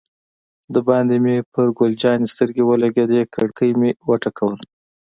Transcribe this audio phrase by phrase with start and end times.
[0.75, 4.57] دباندې مې پر ګل جانې سترګې ولګېدې، کړکۍ مې و ټکول.